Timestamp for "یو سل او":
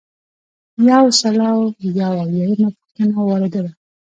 0.89-1.59